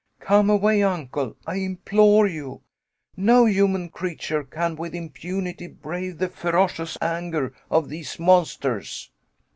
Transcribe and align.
Come 0.19 0.49
away, 0.49 0.81
Uncle, 0.81 1.37
I 1.45 1.57
implore 1.57 2.25
you. 2.25 2.63
No 3.15 3.45
human 3.45 3.89
creature 3.89 4.43
can 4.43 4.75
with 4.75 4.95
impunity 4.95 5.67
brave 5.67 6.17
the 6.17 6.27
ferocious 6.27 6.97
anger 7.03 7.53
of 7.69 7.89
these 7.89 8.17
monsters." 8.17 9.11